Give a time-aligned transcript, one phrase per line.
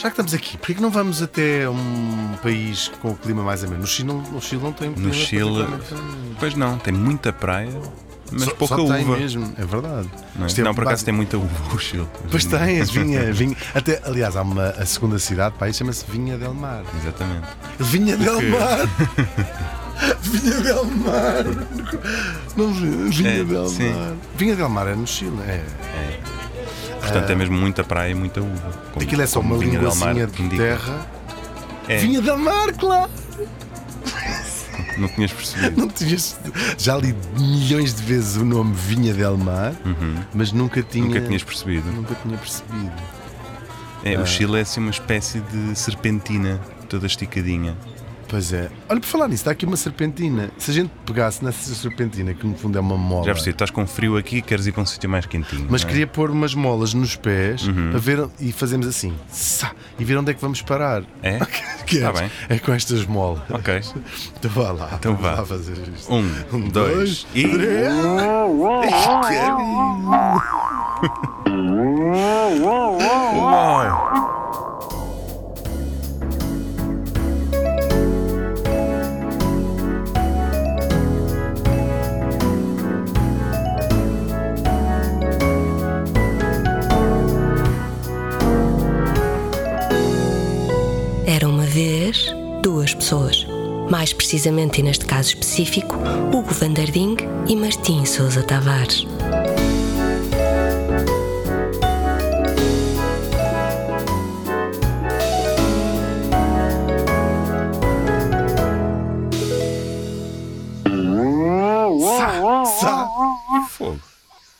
[0.00, 3.62] Já que estamos aqui, porquê que não vamos até um país com o clima mais
[3.62, 3.80] ameno?
[3.82, 5.66] No Chile, no Chile não tem No Chile,
[6.38, 7.70] pois não, tem muita praia,
[8.32, 9.16] mas Só- pouca só tem uva.
[9.18, 10.08] mesmo, é verdade.
[10.34, 10.50] Não, é?
[10.50, 12.08] É Não, por base- acaso tem muita uva o Chile.
[12.30, 13.54] Pois tens, vinha, vinha.
[13.74, 16.82] Até, aliás, há uma a segunda cidade, país chama-se Vinha del Mar.
[17.02, 17.46] Exatamente.
[17.78, 18.40] Vinha del?
[18.50, 18.78] Mar!
[20.22, 21.44] Vinha del Mar!
[22.56, 23.92] Não, Vinha É, del sim.
[23.92, 24.14] Mar.
[24.34, 25.62] Vinha del Mar é no Chile, é.
[25.94, 26.20] É.
[27.00, 28.72] Portanto, é mesmo muita praia e muita uva.
[28.92, 30.62] Como- Aquilo é só uma linguacinha de indica.
[30.62, 31.06] terra.
[31.88, 33.10] É, Vinha del Mar, claro!
[34.96, 35.80] não tinhas percebido.
[35.80, 36.38] Não tinhas,
[36.78, 40.16] já li milhões de vezes o nome Vinha del Mar, Uhum.
[40.34, 41.06] mas nunca tinha.
[41.06, 41.90] Nunca tinhas percebido.
[41.90, 42.92] Nunca tinha percebido.
[44.04, 47.76] É, o Chile é assim uma espécie de serpentina, toda esticadinha.
[48.30, 48.70] Pois é.
[48.88, 50.50] Olha, por falar nisso, está aqui uma serpentina.
[50.56, 53.24] Se a gente pegasse nessa serpentina, que no fundo é uma mola.
[53.26, 55.66] Já percebi, estás com frio aqui e queres ir para um sítio mais quentinho.
[55.68, 55.86] Mas é?
[55.88, 57.90] queria pôr umas molas nos pés Uhum.
[57.90, 59.12] para ver e fazemos assim.
[59.28, 61.02] Sá, e ver onde é que vamos parar.
[61.24, 61.40] É?
[61.84, 62.04] Queres?
[62.04, 62.30] Tá bem.
[62.48, 63.42] É com estas molas.
[63.50, 63.80] Ok.
[64.38, 64.90] Então vá lá.
[64.94, 65.36] Então vamos vá.
[65.40, 66.10] lá fazer isto.
[66.14, 67.46] Um, Um, dois, dois, e.
[67.48, 67.92] três.
[72.62, 74.09] Uau!
[93.10, 93.44] Pessoas.
[93.90, 95.96] Mais precisamente, e neste caso específico,
[96.32, 97.16] Hugo Vanderding
[97.48, 99.04] e Martim Sousa Tavares.
[112.16, 113.08] Sá, sá.
[113.68, 114.00] Fogo.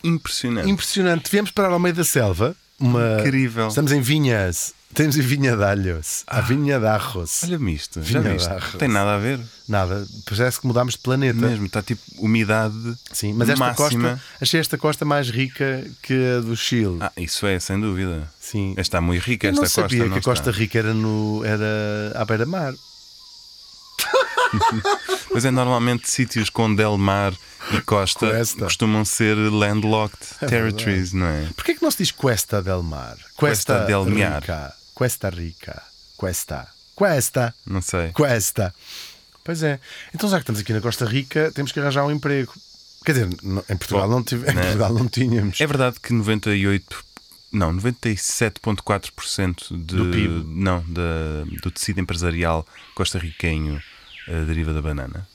[0.02, 0.68] Impressionante.
[0.68, 1.30] Impressionante.
[1.30, 2.56] Viemos parar ao meio da selva.
[2.80, 3.20] Uma...
[3.20, 3.68] Incrível.
[3.68, 4.74] Estamos em Vinhas.
[4.92, 6.24] Temos em Vinha de Alhos.
[6.26, 7.44] A Vinha de Arros.
[7.44, 8.48] Olha-me isto, já viste?
[8.48, 8.74] Arros.
[8.74, 9.40] Tem nada a ver.
[9.68, 10.04] Nada.
[10.28, 11.38] Parece que mudámos de planeta.
[11.38, 12.74] Mesmo, está tipo umidade
[13.12, 14.10] Sim, mas esta máxima.
[14.10, 16.98] costa, achei esta costa mais rica que a do Chile.
[17.00, 18.28] Ah, isso é, sem dúvida.
[18.40, 18.74] Sim.
[18.76, 20.04] Está muito rica Eu esta não sabia costa.
[20.06, 20.60] não que a Costa está.
[20.60, 21.66] Rica era, no, era
[22.16, 22.74] à beira-mar.
[25.32, 27.32] Mas é normalmente sítios com Del Mar
[27.72, 28.64] e costa Cuesta.
[28.64, 31.46] costumam ser landlocked É territories, não é?
[31.54, 33.16] Porquê que não se diz Cuesta del Mar?
[33.36, 34.74] Cuesta del Mar.
[35.00, 35.82] Cuesta Rica.
[36.14, 36.68] Cuesta.
[36.94, 37.54] Cuesta.
[37.64, 38.12] Não sei.
[38.12, 38.74] Cuesta.
[39.42, 39.80] Pois é.
[40.14, 42.52] Então, já que estamos aqui na Costa Rica, temos que arranjar um emprego.
[43.02, 43.28] Quer dizer,
[43.70, 44.60] em Portugal, Bom, não, tive, em né?
[44.60, 45.58] Portugal não tínhamos.
[45.58, 47.02] É verdade que 98,
[47.50, 50.44] não, 97,4% de, Do PIB.
[50.48, 53.82] Não, da- do tecido empresarial costarriquenho
[54.28, 55.26] eh, deriva da banana.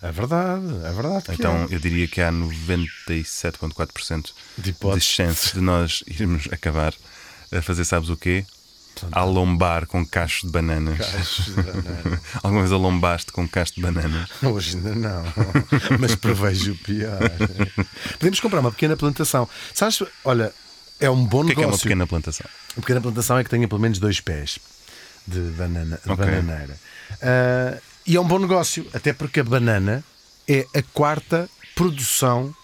[0.00, 1.24] É verdade, é verdade.
[1.28, 1.74] Então é.
[1.74, 6.94] eu diria que há 97,4% De de chances de nós irmos acabar
[7.52, 8.46] a fazer, sabes o quê?
[9.12, 10.98] A lombar com cachos de bananas.
[10.98, 12.20] Cachos de banana.
[12.42, 14.28] Alguma vez alombaste com cacho de bananas?
[14.42, 15.24] Hoje ainda não,
[15.98, 17.20] mas prevejo o pior.
[18.18, 19.48] Podemos comprar uma pequena plantação.
[19.74, 20.52] Sabes, olha,
[21.00, 21.82] é um bom O que é que é uma negócio.
[21.88, 22.46] pequena plantação?
[22.76, 24.58] Uma pequena plantação é que tenha pelo menos dois pés
[25.26, 26.24] de, banana, de Ok.
[26.24, 26.76] bananeira.
[27.22, 30.02] Ah, e é um bom negócio, até porque a banana
[30.48, 32.54] é a quarta produção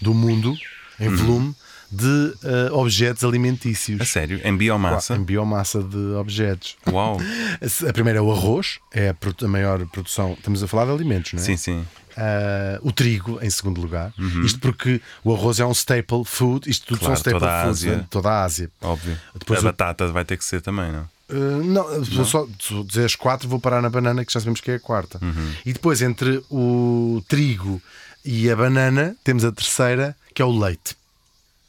[0.00, 0.56] do mundo,
[1.00, 1.16] em Uhum.
[1.16, 1.56] volume,
[1.94, 4.00] de ah, objetos alimentícios.
[4.00, 4.40] A sério?
[4.44, 5.14] Em biomassa?
[5.16, 6.76] Em biomassa de objetos.
[6.90, 7.18] Uau!
[7.88, 10.32] A primeira é o arroz, é a, a maior produção.
[10.34, 11.44] Estamos a falar de alimentos, não é?
[11.44, 11.86] Sim, sim.
[12.16, 14.12] Ah, o trigo, em segundo lugar.
[14.44, 16.68] Isto porque o arroz é um staple food.
[16.70, 17.06] Isto tudo Uhum.
[17.06, 18.70] Claro, são staple toda foods de toda a Ásia.
[18.80, 19.18] Óbvio.
[19.38, 21.08] Depois a o- batata vai ter que ser também, não?
[21.28, 22.46] Uh, não, vou só
[22.86, 25.18] dizer as quatro, vou parar na banana, que já sabemos que é a quarta.
[25.22, 25.52] Uhum.
[25.64, 27.80] E depois, entre o trigo
[28.24, 30.94] e a banana, temos a terceira, que é o leite.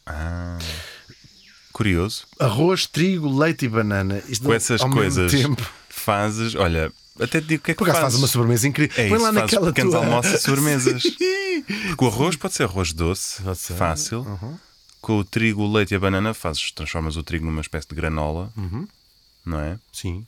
[0.06, 0.58] Ah.
[1.72, 2.24] Curioso.
[2.40, 4.22] Arroz, trigo, leite e banana.
[4.28, 5.62] Isto Com essas ao mesmo coisas tempo.
[5.88, 6.54] fazes.
[6.54, 6.90] Olha,
[7.20, 8.18] até te digo o que é que Por acaso faz fazes.
[8.20, 8.94] uma sobremesa incrível.
[8.96, 10.04] É Põe isso, lá fazes naquela pequenos tua...
[10.04, 11.02] almoços e sobremesas.
[11.88, 13.74] Porque o arroz pode ser arroz doce, Pode ser.
[13.74, 14.20] fácil.
[14.20, 14.58] Uhum.
[15.02, 17.94] Com o trigo, o leite e a banana, fazes, transformas o trigo numa espécie de
[17.94, 18.88] granola, Uhum.
[19.44, 19.78] não é?
[19.92, 20.26] Sim.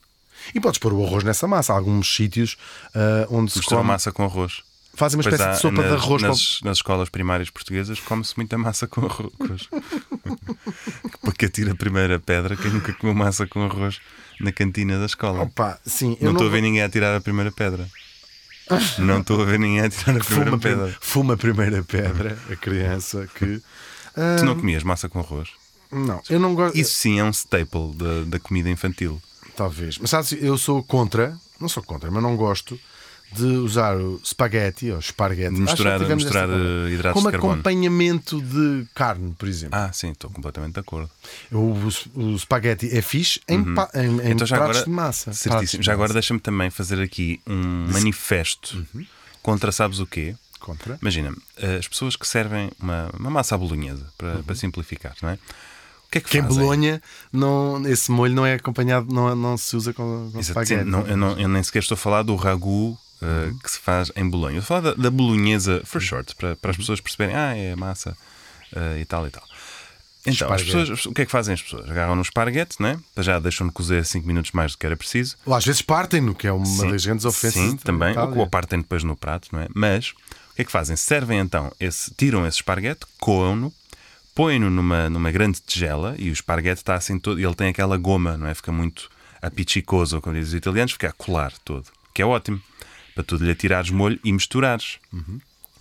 [0.54, 1.72] E podes pôr o arroz nessa massa.
[1.72, 2.56] Há alguns sítios
[2.94, 3.88] ah, onde se Mistura come...
[3.88, 4.62] massa com arroz.
[4.98, 6.22] Fazem uma Pois espécie há, de sopa nas, de arroz.
[6.22, 9.68] Nas, nas escolas primárias portuguesas come-se muita massa com arroz.
[11.22, 14.00] Porque atira a primeira pedra quem nunca comeu massa com arroz
[14.40, 15.42] na cantina da escola.
[15.42, 17.88] Opa, sim, não estou a vou- ver ninguém a tirar a primeira pedra.
[18.98, 20.96] Não estou a ver ninguém a tirar a primeira Fuma, pedra.
[21.00, 23.62] fuma a primeira pedra, a criança que.
[24.14, 25.48] ah, Tu não comias massa com arroz?
[25.90, 26.76] não, eu não gosto.
[26.76, 29.22] Isso sim é um staple da, da comida infantil.
[29.56, 29.96] Talvez.
[29.96, 32.78] Mas sabes, eu sou contra, não sou contra, mas não gosto
[33.32, 35.54] de usar o spaghetti ou esparguete.
[35.54, 37.52] De misturar- misturar, eh, hidratos Como de carbono.
[37.54, 39.78] acompanhamento de carne, por exemplo.
[39.78, 41.10] Ah, sim, estou completamente de acordo.
[41.52, 41.76] O,
[42.14, 45.32] o spaghetti é fixe em, pa- em, Então pratos agora, de massa.
[45.32, 45.80] Certíssimo.
[45.80, 49.04] de Já agora deixa-me também fazer aqui um manifesto Uhum.
[49.42, 50.34] contra sabes o quê?
[50.58, 50.98] Contra.
[51.00, 51.32] Imagina,
[51.78, 55.34] as pessoas que servem uma, uma massa à bolonhesa, para, para simplificar, não é?
[55.34, 56.42] O que é que Que em?
[56.42, 57.02] Bolonha
[57.32, 61.06] não, esse molho não é acompanhado, não, não se usa com, com Exato, sim, não,
[61.06, 63.58] eu, não- eu nem sequer estou a falar do ragu uh, Uhum.
[63.58, 64.56] que se faz em Bolonha.
[64.56, 67.74] Eu a falar da, da bolonhesa for short, para, para as pessoas perceberem, ah, é
[67.76, 68.16] massa
[68.72, 69.42] uh, e tal e tal.
[70.26, 71.88] Então, as pessoas, o que é que fazem as pessoas?
[71.88, 72.98] Agarram no esparguete, né?
[73.18, 75.36] já deixam-no cozer 5 minutos mais do que era preciso.
[75.46, 77.62] Ou às vezes partem-no, que é uma Sim, das grandes ofensas.
[77.62, 78.08] Sim, de também.
[78.08, 78.38] Ou, Itália.
[78.38, 79.68] ou partem depois no prato, não é?
[79.74, 80.10] Mas
[80.50, 80.96] o que é que fazem?
[80.96, 83.72] Servem então, esse, tiram esse esparguete, coam-no,
[84.34, 87.40] põem-no numa, numa grande tigela e o esparguete está assim todo.
[87.40, 88.54] Ele tem aquela goma, não é?
[88.54, 89.08] Fica muito
[89.40, 91.86] apiccicoso, como dizem os italianos, fica a colar todo.
[92.12, 92.60] Que é ótimo.
[93.18, 94.98] Para tu lhe atirares molho e misturares.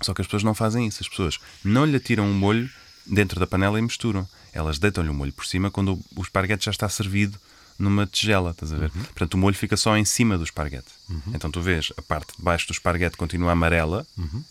[0.02, 1.04] Só que as pessoas não fazem isso.
[1.04, 2.68] As pessoas não lhe atiram o molho
[3.06, 4.28] dentro da panela e misturam.
[4.52, 7.38] Elas deitam-lhe o molho por cima quando o- o esparguete já está servido
[7.78, 8.90] numa tigela, estás a ver?
[8.90, 10.88] Portanto, o molho fica só em cima do esparguete.
[11.28, 14.04] Então tu vês a parte de baixo do esparguete continua amarela,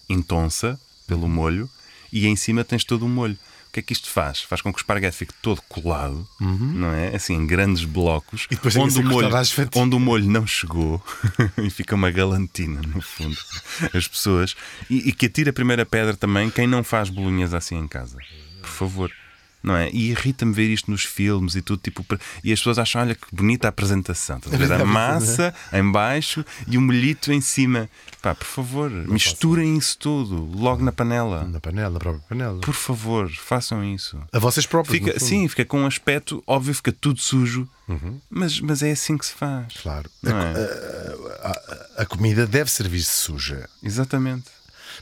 [0.09, 0.79] intonsa
[1.09, 1.69] pelo molho,
[2.13, 3.37] e em cima tens todo o molho.
[3.77, 4.41] Que é que isto faz?
[4.41, 7.15] Faz com que o esparguete fique todo colado, não é?
[7.15, 9.29] Assim, em grandes blocos, E depois que onde, o molho,
[9.75, 11.05] onde o molho não chegou
[11.63, 13.37] e fica uma galantina, no fundo.
[13.93, 14.57] As pessoas.
[14.89, 18.17] E, e que atira a primeira pedra também quem não faz bolonhas assim em casa.
[18.63, 19.13] Por favor.
[19.67, 19.91] Não é?
[19.91, 22.07] E irrita-me ver isto nos filmes e tudo, tipo,
[22.45, 24.37] e as pessoas acham, olha que bonita a apresentação.
[24.39, 24.73] Estás a ver?
[24.81, 27.91] A massa em baixo e o molhito em cima.
[28.23, 31.43] Pá, por favor, misturem isso tudo logo na panela.
[31.49, 32.61] Na panela, na própria panela.
[32.61, 34.17] Por favor, façam isso.
[34.33, 34.97] A vocês próprios.
[35.05, 37.69] Fica, sim, fica com um aspecto, óbvio, fica tudo sujo,
[38.31, 39.75] mas, mas é assim que se faz.
[39.83, 40.09] Claro.
[40.23, 41.17] Não a, é?
[41.43, 43.69] a- a comida deve servir-se suja.
[43.83, 44.45] Exatamente.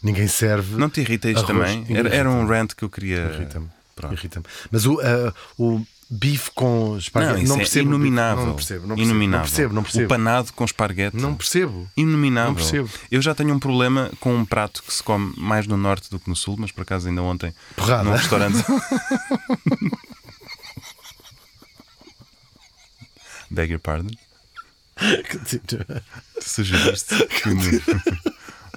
[0.02, 0.76] Ninguém serve.
[0.76, 1.84] Não te irrita isto também?
[1.90, 3.30] Era, era um rant que eu queria.
[3.34, 3.68] Irrita-me.
[3.94, 4.14] Pronto.
[4.14, 4.44] Irrita-me.
[4.70, 7.42] Mas o, ah, o bife com esparguete.
[7.42, 7.90] Não, não é percebo.
[7.90, 7.96] bife.
[7.96, 8.46] inominável.
[8.46, 8.86] Não percebo.
[8.86, 9.10] Não percebo.
[9.10, 9.38] inominável.
[9.38, 9.74] Não percebo.
[9.74, 10.04] Não percebo.
[10.04, 11.16] O panado com esparguete.
[11.16, 11.90] Não percebo.
[11.96, 12.50] Inominável.
[12.50, 12.90] Não percebo.
[13.10, 16.18] Eu já tenho um problema com um prato que se come mais no norte do
[16.18, 18.04] que no sul, mas por acaso ainda ontem Porrada.
[18.04, 18.58] num restaurante.
[23.50, 24.10] Beg your pardon?
[26.40, 27.48] Sugeriste que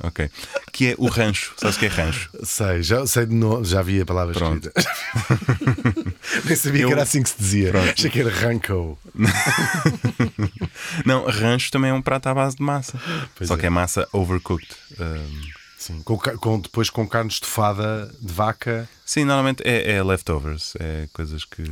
[0.04, 0.30] Ok.
[0.72, 1.54] Que é o rancho.
[1.58, 2.30] Sabes o que é rancho?
[2.44, 4.72] sei, já sei de novo, já vi a palavra Pronto.
[4.76, 6.14] escrita.
[6.46, 7.72] Nem sabia Eu- que era assim que se dizia.
[7.72, 7.90] Pronto.
[7.92, 8.98] Achei que era ranco.
[11.06, 13.00] Não, rancho também é um prato à base de massa.
[13.36, 13.58] Pois Só é.
[13.58, 14.70] que é massa overcooked.
[15.00, 20.74] Um, Sim, com, com- depois com carne estufada de vaca, sim, normalmente é, é leftovers.
[20.80, 21.64] É coisas que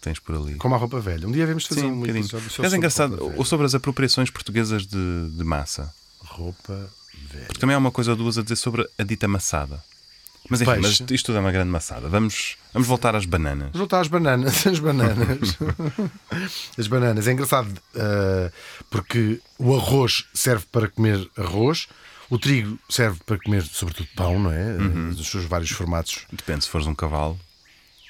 [0.00, 0.54] tens por ali.
[0.56, 1.26] como a roupa velha.
[1.26, 2.22] Um dia devemos fazer Sim, um um bocadinho.
[2.22, 5.92] episódio só Mas é sobre engraçado, ou sobre as apropriações portuguesas de, de massa.
[6.20, 6.88] Roupa
[7.30, 7.46] velha.
[7.46, 9.82] Porque também há uma coisa ou duas a dizer sobre a dita maçada.
[10.48, 12.08] Mas enfim, mas isto tudo é uma grande maçada.
[12.08, 13.66] Vamos, vamos voltar às bananas.
[13.72, 14.66] Vamos voltar às bananas.
[14.66, 15.58] As bananas.
[16.78, 17.26] As bananas.
[17.26, 18.50] É engraçado ah,
[18.90, 21.88] porque o arroz serve para comer arroz,
[22.30, 24.76] o trigo serve para comer, sobretudo, pão, não é?
[24.76, 25.10] Uhum.
[25.10, 26.26] Dos seus vários formatos.
[26.32, 27.38] Depende se fores um cavalo.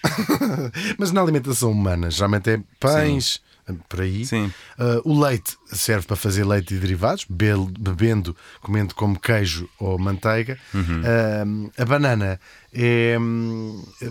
[0.99, 3.41] Mas na alimentação humana, geralmente é pães,
[3.89, 4.25] por aí.
[4.25, 4.53] Sim.
[4.79, 9.99] Ah, o leite serve para fazer leite e derivados, bebe- bebendo, comendo como queijo ou
[9.99, 10.59] manteiga.
[10.75, 11.03] Uhum.
[11.77, 12.41] Ah, a banana
[12.73, 13.17] é,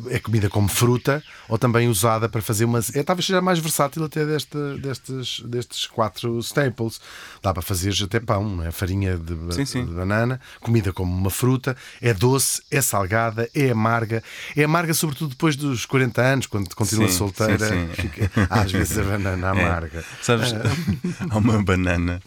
[0.10, 2.80] é comida como fruta ou também usada para fazer uma.
[2.94, 7.00] É, talvez seja mais versátil até destes, destes quatro staples.
[7.42, 8.72] Dá para fazer até pão, é?
[8.72, 9.86] farinha de, Sim, sim.
[9.86, 14.24] de banana, comida como uma fruta, é doce, é salgada, é amarga.
[14.56, 17.68] É amarga, sobretudo depois dos 40 anos, quando continua solteira.
[17.94, 20.00] fica- às vezes a banana amarga.
[20.00, 20.04] É.
[20.22, 20.54] Sabes,
[21.30, 22.22] há uma banana.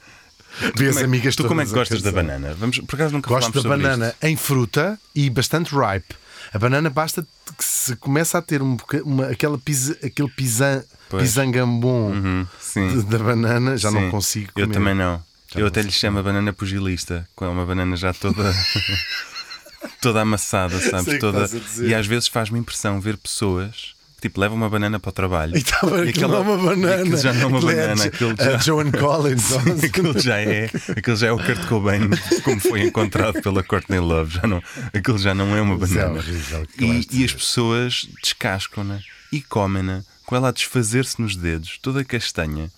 [0.76, 2.54] Vê as Como é- amigas tu como é que gostas da banana?
[2.58, 4.24] Vamos, por acaso nunca Gosto da banana isto.
[4.24, 6.14] em fruta e bastante ripe.
[6.52, 7.24] A banana basta
[7.56, 11.22] que se começa a ter um boca- uma, aquela pisa, aquele pisan, Pois.
[11.22, 14.10] pisangambon Uhum, de- da banana, já não Sim.
[14.10, 14.66] consigo comer.
[14.66, 15.22] Eu também não.
[15.52, 18.42] Já eu não até lhe chamo a banana pugilista, com uma banana já toda
[20.00, 21.18] toda amassada, sabes?
[21.18, 21.48] Toda...
[21.82, 25.54] E às vezes faz-me impressão ver pessoas tipo levam uma banana para o trabalho.
[25.56, 27.02] E estava E aquilo não é uma banana.
[27.02, 29.52] Aquilo já não é uma Aquilo banana, aquilo já- Joan Collins.
[29.84, 32.10] aquilo já é aquilo já é o Kurt Cobain
[32.44, 36.22] como foi encontrado pela Courtney Love já não aquilo já não é uma é banana
[36.22, 39.00] claro e, e as pessoas descascam-na
[39.32, 42.70] e comem-na com ela a desfazer-se nos dedos toda castanha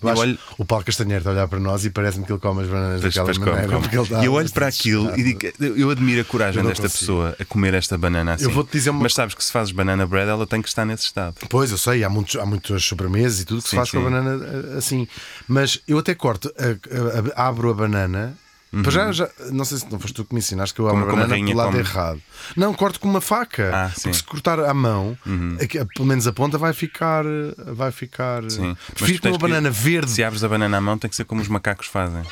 [0.00, 2.38] Eu acho- olho- O Paulo Castanheiro está a olhar para nós e parece-me que ele
[2.38, 3.68] come as bananas Pois, daquela come, maneira.
[3.68, 3.80] come.
[3.82, 5.40] porque ele está E eu olho para aquilo e digo,
[5.76, 6.98] eu admiro a coragem desta consigo.
[7.00, 8.44] pessoa a comer esta banana assim.
[8.44, 10.84] Eu vou-te dizer uma- Mas sabes que se fazes banana bread, ela tem que estar
[10.84, 11.34] nesse estado.
[11.48, 13.98] Pois, eu sei, há, muitos, há muitas sobremesas e tudo que Sim, se faz com
[13.98, 14.10] a sim.
[14.10, 15.08] banana eh, assim.
[15.48, 18.36] Mas eu até corto, a- a- abro a banana
[18.70, 21.00] Pois já, já, não sei se não foste tu que me ensinaste que eu abro
[21.00, 21.78] a Como- como a banana pelo lado come.
[21.80, 22.22] errado.
[22.56, 23.70] Não, corto com uma faca.
[23.74, 24.08] Ah, porque.
[24.08, 24.14] Uhum.
[24.14, 25.16] se cortar à mão,
[25.62, 27.24] aqui- pelo menos a ponta vai ficar.
[27.66, 28.42] Vai ficar.
[28.50, 28.76] Sim.
[28.88, 30.10] Mas Prefiro tu com uma tens que- banana verde.
[30.10, 32.22] Se abres a banana à mão, tem que ser como os macacos fazem.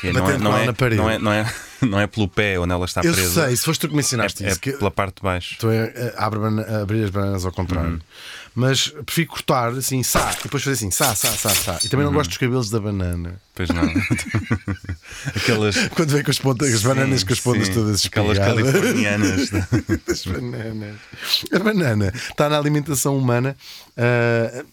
[0.00, 1.52] Que é- não, é, não, é, não, é, não, é,
[1.82, 3.46] não é pelo pé onde ela está eu presa.
[3.46, 4.60] sei, se foste tu que me ensinaste é, é isso.
[4.60, 5.54] que- pela parte de baixo.
[5.54, 5.74] Estou a,
[6.22, 7.92] a- abre a abrir as bananas ao contrário.
[7.92, 8.00] Uhum.
[8.58, 11.78] Mas prefiro cortar assim, sá, e depois fazer assim, sá, sá, sá, sá.
[11.84, 12.10] E também Uhum.
[12.10, 13.40] não gosto dos cabelos da banana.
[13.54, 13.84] Pois não.
[15.36, 15.76] Aquelas.
[15.94, 17.74] Quando vem com as, pontas, as bananas com as pontas sim.
[17.74, 19.50] todas Aquelas californianas.
[20.06, 20.96] das bananas.
[21.52, 23.56] A banana está na alimentação humana.
[23.96, 24.64] ah,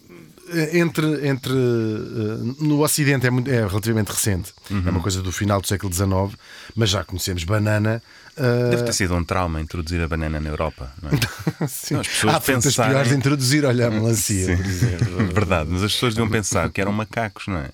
[0.74, 4.90] entre, entre ah, no Ocidente é, muito- é relativamente recente, é Uhum.
[4.90, 6.38] uma coisa do final do século XIX,
[6.76, 8.02] mas já conhecemos banana.
[8.38, 10.92] ah, Deve ter sido um trauma introduzir a banana na Europa.
[11.02, 11.14] Não é?
[11.68, 11.96] sim.
[11.96, 14.56] as pessoas Há pensarem- piores de introduzir, olha a melancia.
[15.34, 17.70] Verdade, mas as pessoas deviam pensar que eram macacos, não é?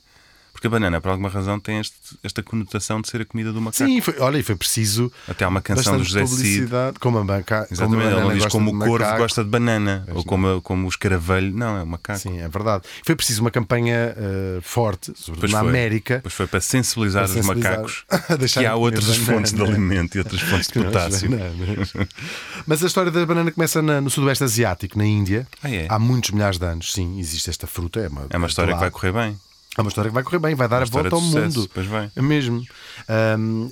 [0.62, 3.60] Porque a banana, por alguma razão, tem este- esta conotação de ser a comida do
[3.60, 3.84] macaco.
[3.84, 5.12] Sim, foi, olha, e foi preciso.
[5.28, 6.70] Até há uma canção do José Cid.
[7.00, 7.68] como a banca.
[7.72, 9.18] Exatamente, como ele não diz como o corvo macaco.
[9.18, 11.52] gosta de banana, ou como, como o escaravelho.
[11.52, 12.20] Não, é o macaco.
[12.20, 12.84] Sim, é verdade.
[13.04, 15.70] Foi preciso uma campanha eh, forte, sobretudo Pois na foi.
[15.70, 16.20] América.
[16.22, 17.84] Pois foi para sensibilizar, Para sensibilizar.
[17.84, 21.30] os macacos que há outras fontes de alimento e outras fontes de potássio.
[22.68, 25.48] Mas a história da banana começa na- no Sudoeste Asiático, na Índia.
[25.64, 25.88] Ah, é?
[25.90, 26.94] Há muitos milhares de anos.
[26.94, 28.00] Sim, existe esta fruta.
[28.00, 29.40] É uma, É uma história que vai correr bem.
[29.78, 31.72] É uma história que vai correr bem, vai dar a volta ao sucesso, mundo.
[31.74, 32.12] pois vai.
[32.16, 32.62] É mesmo.
[33.08, 33.70] Ahm,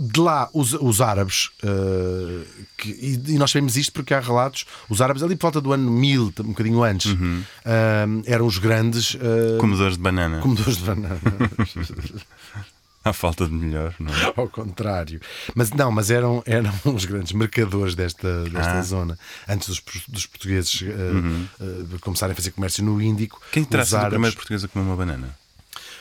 [0.00, 2.44] de lá, os, os árabes, ah,
[2.76, 5.72] que- e, e nós sabemos isto porque há relatos, os árabes ali por volta do
[5.72, 7.42] ano 1000, um bocadinho antes, Uhum.
[7.64, 10.38] ahm, eram os grandes ah, Comedores de banana.
[10.40, 11.18] comedores de banana.
[13.08, 14.32] À falta de melhor, não é?
[14.36, 15.20] Ao contrário.
[15.54, 18.76] Mas não, mas eram, eram os grandes mercadores desta, desta Ah.
[18.76, 18.82] Uhum.
[18.82, 19.18] zona.
[19.48, 23.40] Antes dos, dos portugueses ah, ah, começarem a fazer comércio no Índico.
[23.52, 25.36] Quem os sido o árabes- primeiro português a comer uma banana?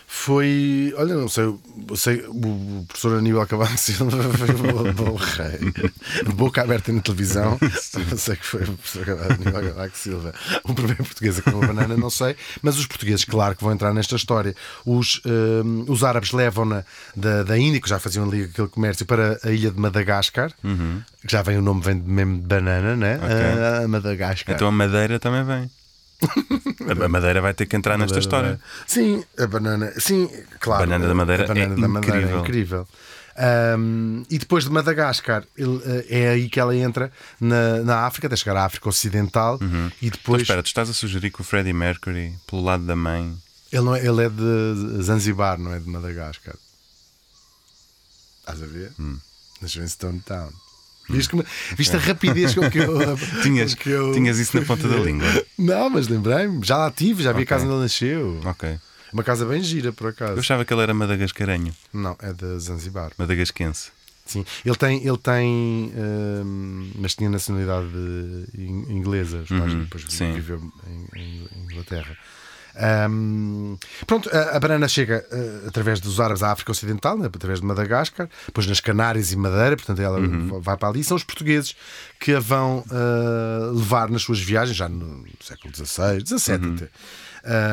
[0.10, 1.54] Foi, olha, não sei,
[1.98, 4.48] sei o professor Aníbal Cavaco Silva foi
[6.34, 7.60] boca aberta na televisão,
[8.10, 10.34] eu sei que foi o professor Aníbal Cavaco Silva.
[10.64, 13.74] O primeiro português a comer uma banana, não sei, mas os portugueses, claro que vão
[13.74, 14.56] entrar nesta história.
[14.86, 19.38] Os, hum, os árabes levam-na da, da Índia, que já faziam ali aquele comércio, para
[19.44, 23.20] a ilha de Madagascar, que já vem o nome, vem mesmo de banana, né?
[23.22, 24.56] Ah, Madagascar.
[24.56, 25.70] Então a madeira também vem.
[27.06, 28.60] A- madeira vai ter que entrar nesta história.
[28.88, 30.84] Sim, a banana, sim, claro.
[30.84, 32.38] A banana da Madeira a banana é da Madeira incrível.
[32.38, 32.88] é incrível.
[33.40, 38.26] Ahm, e depois de Madagascar, ele, eh, é aí que ela entra na, na África,
[38.26, 39.60] até chegar à África Ocidental.
[39.62, 40.42] E Então, depois.
[40.42, 43.38] espera, tu estás a sugerir que o Freddie Mercury, pelo lado da mãe,
[43.72, 46.56] ele, não é, ele é de Zanzibar, não é de Madagascar.
[48.40, 48.92] Estás a ver?
[49.00, 49.20] Hum.
[49.62, 50.50] Nasceu em Stone Town.
[51.10, 51.46] Viste, como-
[51.76, 52.98] viste a rapidez com que eu.
[53.44, 55.28] tinhas, que eu- tinhas isso na ponta da língua.
[55.58, 56.66] Não, mas lembrei-me.
[56.66, 57.46] Já lá tive, já vi a Ok.
[57.46, 58.42] casa onde ele nasceu.
[58.46, 58.78] Ok.
[59.14, 60.40] Uma casa bem gira, por Eu acaso.
[60.40, 63.12] achava que ele era madagascarenho, Não, é de Zanzibar.
[63.18, 63.90] madagasquense.
[64.26, 67.88] Sim, ele tem, ele tem hum, mas tinha nacionalidade
[68.58, 70.62] in- inglesa, os pais Uhum, depois viveu
[71.16, 72.18] em, em Inglaterra.
[73.10, 77.60] Hum, pronto, a, a banana chega eh, através dos árabes à África Ocidental, né, através
[77.60, 80.60] de Madagascar, depois nas Canárias e Madeira, portanto ela Uhum.
[80.62, 81.04] vai para ali.
[81.04, 81.76] São os portugueses
[82.20, 86.76] que a vão eh, levar nas suas viagens, já no século XVI, XVII Uhum.
[86.76, 86.90] até.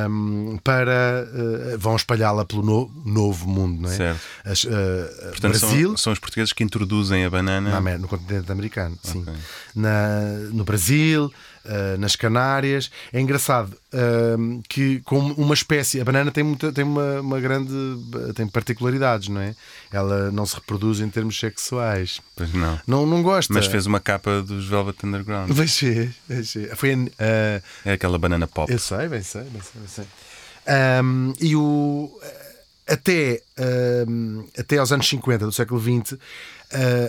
[0.09, 1.27] hum, para
[1.73, 3.97] eh, vão espalhá-la pelo no- novo mundo, não é?
[3.97, 4.21] Certo.
[4.45, 7.81] As, eh, Portanto, Brasil, são, são os portugueses que introduzem a banana.
[7.81, 9.21] na no continente americano, sim.
[9.23, 9.33] Ok.
[9.75, 10.21] Na,
[10.53, 11.33] no Brasil,
[11.67, 12.91] ah, nas Canárias.
[13.13, 14.37] É engraçado ah,
[14.69, 17.73] que, como uma espécie, a banana tem, muita, tem uma, uma grande.
[18.35, 19.55] tem particularidades, não é?
[19.93, 22.21] Ela não se reproduz em termos sexuais.
[22.37, 22.81] Pois não.
[22.87, 23.53] Não, não gosta.
[23.53, 25.51] Mas fez uma capa dos Velvet Underground.
[25.53, 26.15] Vais ver.
[26.77, 27.11] Foi.
[27.19, 28.71] ah, É aquela banana pop.
[28.73, 30.05] eu sei, bem sei, bem sei, bem sei.
[30.67, 32.11] Ahm, e o.
[32.87, 36.19] Até, ahm, até aos anos 50 do século XX,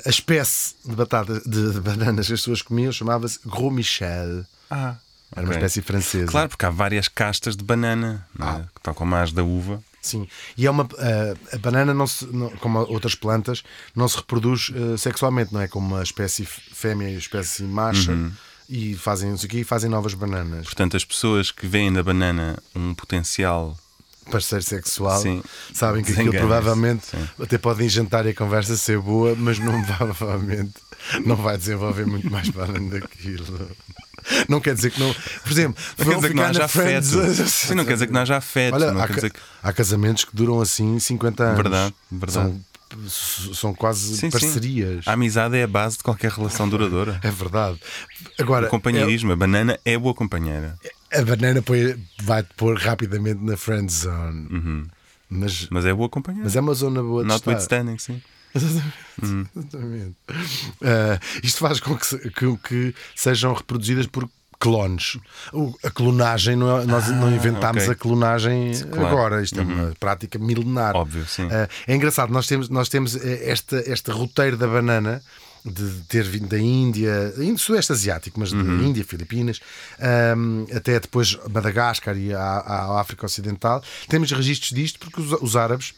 [0.05, 4.45] a espécie de batata de, de bananas que as pessoas comiam chamava-se Gros Michel.
[4.69, 4.95] Ah,
[5.35, 6.27] Era uma espécie francesa.
[6.31, 8.65] Claro, porque há várias castas de banana, não é?
[8.81, 9.83] tal como as da uva.
[10.01, 10.27] Sim.
[10.55, 10.83] E é uma.
[10.83, 13.63] A, a banana, não se, não- como outras plantas,
[13.95, 15.67] não se reproduz ah, sexualmente, não é?
[15.67, 18.11] Como uma espécie fêmea e a espécie macha.
[18.11, 18.31] Uhum.
[18.67, 20.65] E fazem isso aqui e fazem novas bananas.
[20.65, 23.77] Portanto, as pessoas que veem na banana um potencial
[24.31, 25.43] parceiro sexual Sim.
[25.73, 27.27] sabem que aquilo provavelmente Sim.
[27.41, 30.73] até podem jantar e a conversa ser boa, mas não provavelmente
[31.25, 33.69] não vai desenvolver muito mais para além daquilo.
[34.49, 35.13] Não quer dizer que não.
[35.13, 37.05] Por exemplo, Não quer dizer que não haja afeto.
[37.47, 38.73] Sim, não quer dizer que não haja afeto.
[38.73, 39.39] Olha, não há, ca- que...
[39.61, 41.55] há casamentos que duram assim 50 anos.
[41.57, 42.55] Verdade, verdade.
[43.07, 44.29] São, são quase Sim, sim.
[44.31, 45.07] parcerias.
[45.07, 47.19] A amizade é a base de qualquer relação duradoura.
[47.21, 47.79] É verdade.
[48.39, 50.75] Agora, O companheirismo, a banana é boa companheira.
[51.11, 54.47] A banana põe- vai-te pôr rapidamente na friend zone.
[54.51, 54.87] Uhum.
[55.29, 56.43] Mas, Mas é boa companhia.
[56.43, 57.51] mas é uma zona boa de estar.
[57.51, 58.21] Notwithstanding, sim.
[58.53, 59.49] Exatamente.
[59.55, 60.15] Exatamente.
[60.83, 65.17] Ah, isto faz com que, que- que sejam reproduzidas por clones.
[65.51, 67.93] O- A clonagem, não é- nós não inventámos ok.
[67.93, 69.07] a clonagem Claro.
[69.07, 69.43] agora.
[69.43, 70.95] Isto é uma prática milenar.
[70.95, 71.47] Óbvio, sim.
[71.51, 75.21] Ah, é engraçado, nós temos, nós temos eh, esta, este roteiro da banana.
[75.65, 79.59] De ter vindo da Índia, Índia- Sudeste Asiático, mas da Índia, Filipinas,
[79.99, 83.83] ahm, até depois Madagascar e a, a África Ocidental.
[84.07, 85.95] Temos registros disto porque os, os árabes,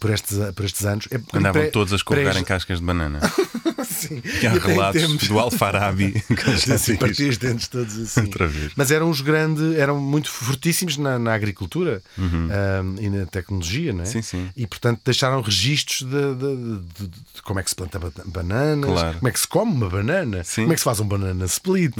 [0.00, 2.84] por estes, por estes anos, é Andavam pré- todos a escorregar pré- em cascas de
[2.86, 3.20] banana.
[3.84, 4.22] Sim.
[4.42, 8.20] E há em relatos termos- do Alfarabi que assim, partia os dentes todos assim.
[8.22, 8.72] Outra vez.
[8.76, 14.00] Mas eram os grandes, eram muito fortíssimos na, na agricultura ahm, e na tecnologia, não
[14.00, 14.04] é?
[14.04, 14.10] Uhum.
[14.12, 14.48] Sim, sim.
[14.56, 18.90] E portanto deixaram registros de, de- de- de como é que se planta ba- bananas,
[18.90, 19.16] Claro.
[19.18, 20.62] como é que se come uma banana, Sim.
[20.62, 21.94] como é que se faz um banana split.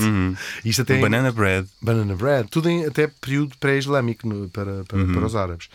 [0.65, 1.67] Isto até O Banana Bread.
[1.81, 5.13] banana bread, tudo em até período pré-islâmico para, para, Uhum.
[5.13, 5.69] para os árabes.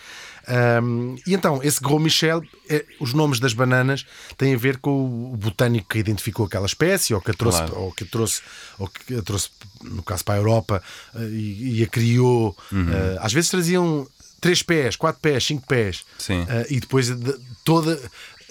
[0.48, 2.42] Ahm, e então, esse Gros Michel,
[2.76, 4.06] eh, os nomes das bananas
[4.38, 7.78] têm a ver com o botânico que identificou aquela espécie, ou que a trouxe, Claro.
[7.80, 8.42] ou que trouxe,
[8.80, 9.50] ou que a trouxe
[9.84, 10.82] no caso para a Europa,
[11.16, 12.56] eh, e, e a criou.
[12.72, 12.88] Uhum.
[12.92, 14.08] Eh, às vezes traziam
[14.40, 16.46] três pés, quatro pés, cinco pés, Sim.
[16.50, 18.00] Eh, e depois de- toda.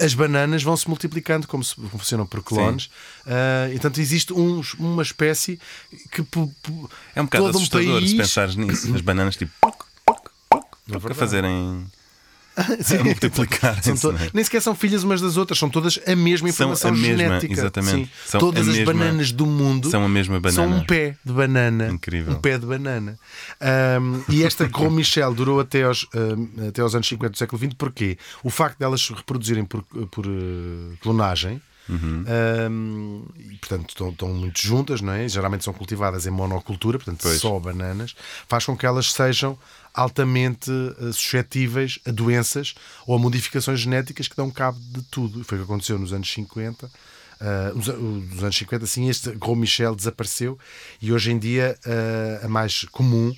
[0.03, 2.89] As bananas vão se multiplicando como se funcionam por clones.
[3.69, 5.61] E, portanto, existe uns- uma espécie
[6.11, 6.23] que
[7.15, 8.95] É um bocado todo assustador país se pensares nisso.
[8.95, 9.53] As bananas tipo.
[9.61, 11.87] Poc, poc, poc, poc, a fazerem.
[12.83, 12.97] Sim.
[12.99, 13.83] a multiplicar.
[13.83, 16.91] São to- Nem sequer são filhas umas das outras, são todas a mesma São informação
[16.91, 17.53] a mesma, genética.
[17.53, 18.05] exatamente.
[18.07, 18.11] Sim.
[18.27, 20.83] São Todas as mesma- bananas do mundo são a mesma São banana.
[20.83, 21.89] um pé de banana.
[21.89, 22.35] Incrível.
[22.35, 23.19] Um pé de banana.
[23.61, 27.59] Ahm, e esta Gros Michel durou até aos, ahm, até aos anos 50 do século
[27.63, 27.75] XX.
[27.75, 28.19] Porquê?
[28.43, 31.61] O facto de elas se reproduzirem por, por eh, clonagem.
[31.89, 32.25] Uhum.
[32.27, 35.29] ahm, e, portanto, estão, estão muito juntas, não é?
[35.29, 37.41] Geralmente são cultivadas em monocultura, portanto, Pois.
[37.41, 38.15] só bananas,
[38.49, 39.59] faz com que elas sejam
[39.93, 42.75] altamente eh, suscetíveis a doenças
[43.07, 45.43] ou a modificações genéticas que dão cabo de tudo.
[45.45, 46.87] Foi o que aconteceu nos anos 50.
[47.41, 50.59] Uh, nos, anos 50, assim, este Gros Michel desapareceu
[51.01, 53.35] e hoje em dia uh, a mais comum uh,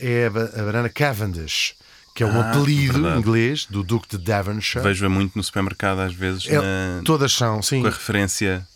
[0.00, 1.74] é a, a banana Cavendish,
[2.16, 3.18] que é um Ah, apelido verdade.
[3.20, 4.82] inglês do Duque de Devonshire.
[4.82, 7.82] Vejo-a muito no supermercado às vezes É- na- Todas são, sim.
[7.82, 8.66] com a referência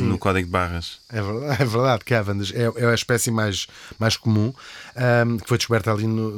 [0.00, 0.98] no código de barras.
[1.08, 3.66] É verdade, é verdade Cavendish é, é a espécie mais,
[3.98, 4.52] mais comum,
[4.94, 6.30] ahm, que foi descoberta ali no-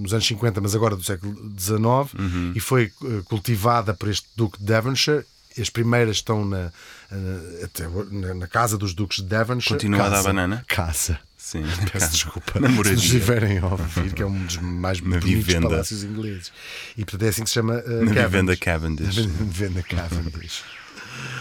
[0.00, 2.52] nos anos 50, mas agora do século XIX, Uhum.
[2.54, 5.24] e foi eh, cultivada por este Duque de Devonshire.
[5.58, 6.70] As primeiras estão na,
[7.10, 7.68] eh,
[8.10, 9.74] na, na casa dos Duques de Devonshire.
[9.74, 10.28] Continua a dar Casa.
[10.28, 10.64] banana?
[10.68, 11.18] Casa.
[11.42, 11.64] Sim.
[11.92, 15.28] Peço desculpa Na se nos estiverem a ouvir, que é um dos mais Na bonitos
[15.28, 15.68] vivenda.
[15.68, 16.52] palácios ingleses.
[16.96, 18.22] E portanto é assim que se chama uh, Na Cavendish.
[18.22, 19.16] vivenda Cavendish.
[19.16, 20.62] Na vivenda Cavendish.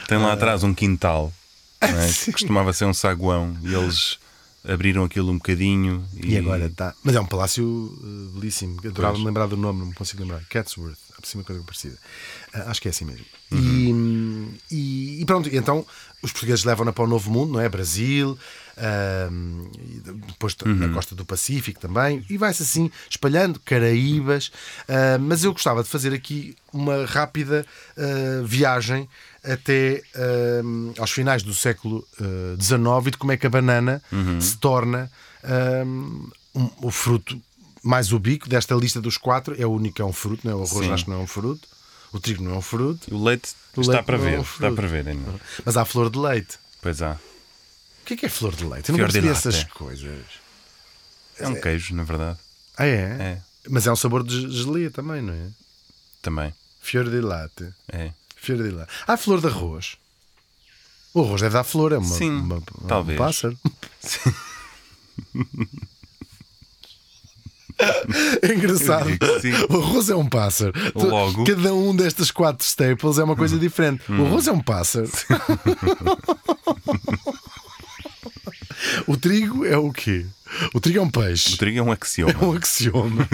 [0.07, 1.31] Tem lá atrás um quintal.
[1.81, 2.07] não é?
[2.31, 4.17] Costumava ser um saguão e eles
[4.67, 6.93] abriram aquilo um bocadinho e, E agora está.
[7.03, 8.79] Mas é um palácio uh, belíssimo.
[8.83, 9.25] Eu Adorava me Pois.
[9.27, 10.41] lembrar do nome, não me consigo lembrar.
[10.49, 11.97] Catsworth, por cima coisa parecida.
[12.53, 13.25] Ah, acho que é assim mesmo.
[13.51, 13.59] Uhum.
[13.59, 13.93] E,
[14.71, 15.85] e- e pronto, então
[16.23, 17.67] os portugueses levam-na para o Novo Mundo, não é?
[17.69, 18.37] Brasil,
[18.77, 20.93] e depois na Uhum.
[20.93, 24.51] costa do Pacífico também, e vai-se assim espalhando, Caraíbas.
[24.87, 27.65] Ah, mas eu gostava de fazer aqui uma rápida
[27.97, 29.07] ah, viagem
[29.43, 32.07] até ahm, aos finais do século
[32.59, 34.01] XIX e de como é que a banana
[34.39, 35.11] se torna
[36.55, 37.39] um- o fruto
[37.83, 39.55] mais ubico desta lista dos quatro.
[39.59, 40.55] É o único que é um fruto, não é?
[40.55, 40.93] o arroz Sim.
[40.93, 41.67] acho que não é um fruto,
[42.13, 44.39] o trigo não é um fruto, o leite O está leite para não é ver.
[44.39, 45.39] um Está para ver ainda.
[45.65, 46.57] mas há flor de leite.
[46.81, 47.13] Pois há.
[47.13, 48.89] O que é que é flor de leite?
[48.89, 50.25] Eu não percebi essas coisas.
[51.39, 52.37] É um queijo, na verdade.
[52.77, 52.95] Ah, é?
[53.19, 53.41] É.
[53.69, 55.47] Mas é um sabor de gelia também, não é?
[56.21, 56.53] Também.
[56.81, 57.71] Fior de latte.
[57.91, 58.11] É.
[58.35, 58.91] Fior de latte.
[59.07, 59.97] Há flor de arroz.
[61.13, 63.19] O arroz deve dar flor, é uma, Sim, uma- talvez.
[63.19, 63.57] um pássaro.
[68.41, 69.09] É engraçado.
[69.69, 70.73] O arroz é um pássaro.
[70.95, 71.43] Logo.
[71.45, 74.03] Cada um destas quatro staples é uma coisa diferente.
[74.11, 75.09] O arroz é um pássaro.
[79.07, 80.25] o trigo é o quê?
[80.73, 81.53] O trigo é um peixe.
[81.53, 82.31] O trigo é um axioma.
[82.31, 83.27] É um axioma.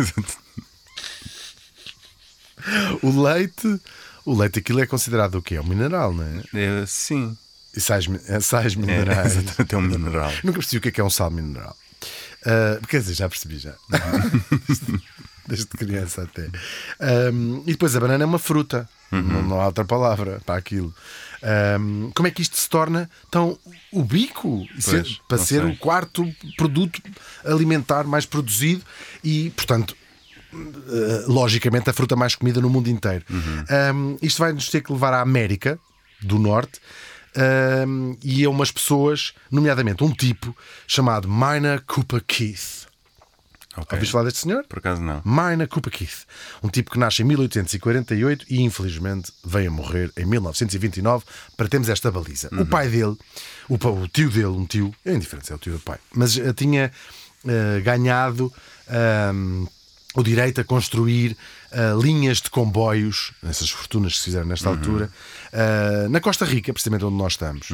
[3.01, 3.79] o leite.
[4.25, 5.55] O leite, aquilo é considerado o quê?
[5.55, 6.43] É um mineral, não é?
[6.53, 7.37] É, sim.
[7.75, 9.37] E sais, é, sais É, minerais.
[9.37, 10.31] exatamente, é um mineral.
[10.43, 11.75] Nunca percebi o que é que é um sal mineral.
[12.45, 13.73] Ah, quer dizer, já percebi já.
[15.47, 16.49] Desde criança até.
[16.99, 18.87] Ahm, e depois a banana é uma fruta.
[19.11, 19.21] Uhum.
[19.21, 20.93] Não, não há outra palavra para aquilo.
[21.41, 23.57] Ahm, como é que isto se torna tão
[23.93, 25.71] ubico Pois, para ser sei.
[25.71, 27.01] o quarto produto
[27.45, 28.83] alimentar mais produzido
[29.23, 29.95] e, portanto,
[30.53, 33.23] eh, logicamente, a fruta mais comida no mundo inteiro.
[33.29, 33.65] Uhum.
[33.95, 35.79] Um, isto vai nos ter que levar à América
[36.21, 36.79] do Norte
[37.37, 40.55] um, e a umas pessoas, nomeadamente um tipo
[40.87, 42.87] chamado Minor Cooper Keith.
[43.75, 43.95] Ok.
[43.95, 44.65] Ouviste falar deste senhor?
[44.67, 45.21] Por acaso não.
[45.23, 46.25] Minor Cooper Keith,
[46.63, 51.23] um tipo que nasce em 1848 e infelizmente veio a morrer em 1929
[51.55, 52.49] para termos esta baliza.
[52.59, 53.15] O pai dele,
[53.69, 56.51] o, o tio dele, um tio, é indiferente, é o tio do pai, mas eh,
[56.53, 56.91] tinha
[57.45, 58.51] eh, ganhado
[58.89, 59.65] ahm,
[60.15, 61.37] o direito a construir
[61.71, 65.11] ah, linhas de comboios, essas fortunas que se fizeram nesta altura,
[65.53, 67.69] ah, na Costa Rica, precisamente onde nós estamos.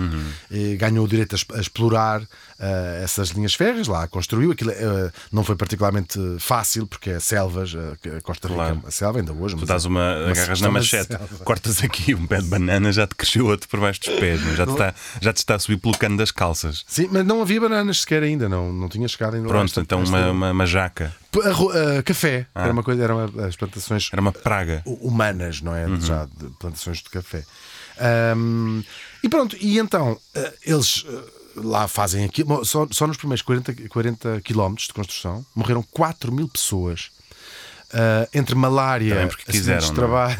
[0.51, 2.21] Eh, ganhou o direito a, a explorar
[2.59, 4.51] ah, essas linhas férreas, lá construiu.
[4.51, 8.75] Aquilo ah, não foi particularmente fácil, porque é selvas, a Costa Rica Claro.
[8.75, 9.55] é uma selva, ainda hoje.
[9.55, 12.91] Tu mas dás é- uma, uma agarras na machete, cortas aqui um pé de banana,
[12.91, 14.55] já te cresceu outro por baixo dos pés, é?
[14.55, 16.83] já, te está, já te está a subir pelo cano das calças.
[16.88, 19.81] Sim, mas não havia bananas sequer ainda, não, não tinha chegado ainda lá Pronto, esta-
[19.81, 21.13] então uma, uma, uma jaca.
[21.33, 24.81] P- arro- ah, café, era uma coisa, eram as plantações Era uma praga.
[24.85, 25.85] hu- humanas, não é?
[25.99, 27.43] Já de plantações de café.
[27.99, 28.81] Ahm,
[29.23, 31.23] e pronto, e então eh, eles eh,
[31.57, 36.31] lá fazem aqui, bom, só, só nos primeiros 40, 40 quilómetros de construção morreram 4
[36.31, 37.11] mil pessoas.
[37.93, 40.38] Ah, entre malária, Também porque quiseram, de não trabalho.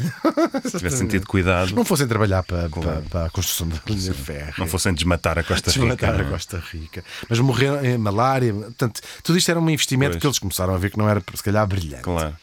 [0.64, 4.54] Se tivessem tido cuidado, Não fossem trabalhar para, para, para a construção da linha férrea.
[4.58, 5.80] não fossem desmatar a Costa Rica.
[5.80, 6.30] Desmatar a é?
[6.30, 7.04] Costa Rica.
[7.28, 8.52] Mas morreram em malária.
[8.52, 10.20] Portanto, tudo isto era um investimento Pois.
[10.20, 12.02] que eles começaram a ver que não era, se calhar, brilhante.
[12.02, 12.34] Claro.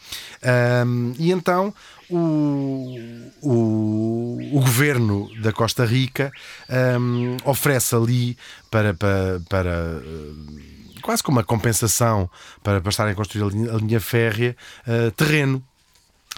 [0.42, 1.74] Ahm, e então
[2.10, 3.08] o,
[3.40, 6.32] o, o governo da Costa Rica
[6.68, 8.36] ahm, oferece ali
[8.70, 10.71] para, para, para, eh,
[11.02, 12.30] quase como uma compensação
[12.62, 15.62] para, para estarem a construir a linha, a linha férrea eh, terreno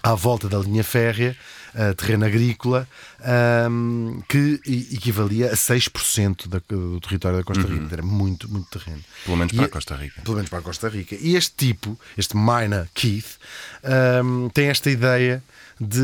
[0.03, 1.35] à volta da linha férrea,
[1.75, 2.87] eh, terreno agrícola,
[3.23, 7.89] ahm, que e- equivalia a 6% da, do território da Costa Rica.
[7.91, 9.03] Era muito, muito terreno.
[9.25, 10.21] Pelo menos E para a Costa Rica.
[10.23, 11.17] pelo menos para a Costa Rica.
[11.19, 13.39] E este tipo, este Mina Keith,
[13.83, 15.43] ahm, tem esta ideia
[15.81, 16.01] de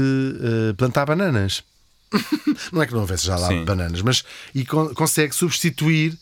[0.70, 1.62] eh, plantar bananas.
[2.72, 3.64] não é que não houvesse já lá Sim.
[3.66, 6.16] bananas, mas e con- consegue substituir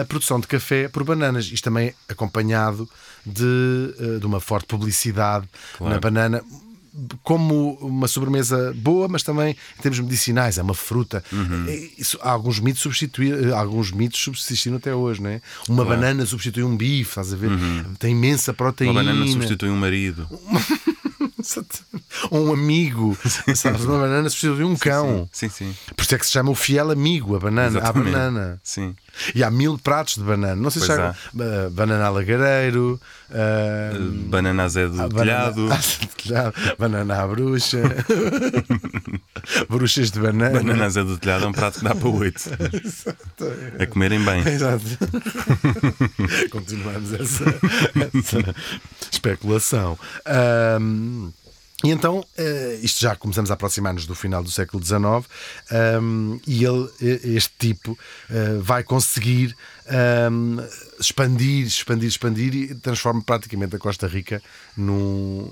[0.00, 1.46] a produção de café por bananas.
[1.46, 2.88] Isto também acompanhado
[3.24, 5.94] de, eh, de uma forte publicidade Claro.
[5.94, 6.42] na banana.
[7.22, 11.22] Como uma sobremesa boa, mas também em termos medicinais, é uma fruta.
[11.32, 11.66] Uhum.
[11.96, 15.40] Isso, alguns mitos substituir, alguns mitos subsistiram até hoje, não é?
[15.68, 17.50] Uma banana substitui um bife, estás a ver?
[17.98, 18.92] Tem imensa proteína.
[18.92, 18.98] Uhum.
[19.00, 20.28] Uma banana substitui um marido.
[22.30, 23.16] Ou um amigo,
[23.54, 23.84] sabes?
[23.84, 25.28] Uma banana substitui um cão.
[25.32, 25.74] Sim, sim.
[25.96, 27.80] Por isso é que se chama o fiel amigo, a banana.
[27.80, 28.60] A banana.
[28.62, 28.94] Sim.
[29.34, 30.54] E há mil pratos de banana.
[30.56, 31.10] Não sei se Pois já.
[31.34, 33.00] uh, banana alagareiro.
[33.30, 35.68] uh, Banana do telhado.
[36.78, 37.78] Banana, à bruxa.
[39.68, 40.50] Bruxas de banana.
[40.60, 42.42] Banana Zé do telhado é um prato que dá para oito.
[43.78, 44.40] A comerem bem.
[44.46, 44.84] Exato.
[46.50, 47.44] Continuamos essa,
[48.14, 48.54] essa
[49.10, 49.98] especulação.
[51.82, 55.00] E então, eh, isto já começamos a aproximar-nos do final do século XIX,
[55.70, 57.98] ahm, e ele, este tipo,
[58.30, 59.56] eh, vai conseguir
[59.90, 60.58] ahm,
[61.00, 64.40] expandir, expandir, expandir e transforma praticamente a Costa Rica
[64.76, 65.50] num,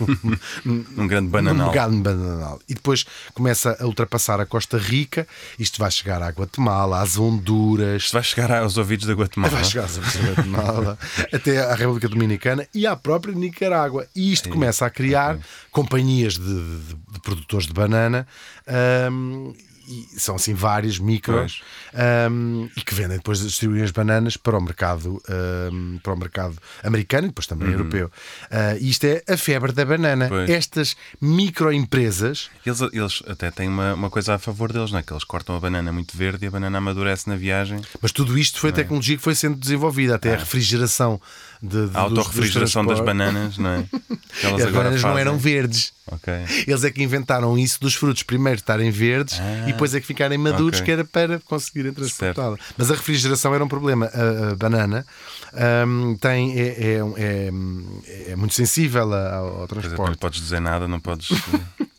[0.96, 1.68] Um grande num bananal.
[1.68, 2.60] bocado bananal.
[2.68, 5.26] E depois começa a ultrapassar a Costa Rica,
[5.58, 9.52] isto vai chegar à Guatemala, às Honduras, Isto vai chegar aos ouvidos da Guatemala.
[9.52, 10.98] Vai chegar a Guatemala,
[11.32, 14.06] até à República Dominicana e à própria Nicarágua.
[14.14, 15.38] E isto começa a criar
[15.70, 18.26] companhias de, de- de produtores de banana.
[18.66, 19.52] ahm,
[19.88, 21.62] e são assim várias micros
[21.94, 26.56] ahm, e que vendem depois distribuem as bananas para o mercado ahm, para o mercado
[26.82, 28.10] americano e depois também europeu
[28.50, 30.30] Ah, e isto é a febre da banana Uhum.
[30.30, 30.50] Pois.
[30.50, 35.02] estas microempresas Eles, eles até têm uma, uma coisa a favor deles, não é?
[35.02, 37.80] Que eles cortam a banana muito verde e a banana amadurece na viagem.
[38.00, 41.20] mas tudo isto foi tecnologia que foi sendo desenvolvida até a refrigeração
[41.62, 43.84] de, de, A autorrefrigeração das bananas, não é?
[44.42, 45.92] Elas as agora bananas não eram verdes.
[46.10, 46.32] Ok.
[46.66, 50.38] Eles é que inventaram isso dos frutos primeiro estarem verdes e depois é que ficarem
[50.38, 50.84] maduros, ok.
[50.84, 52.56] que era para conseguirem transportá-la.
[52.76, 54.06] Mas a refrigeração era um problema.
[54.06, 55.06] A, a banana
[55.52, 57.50] ahm, tem, é, é, é,
[58.32, 60.18] é muito sensível ao, ao Quer dizer, não transporte.
[60.18, 61.28] podes dizer nada, não podes.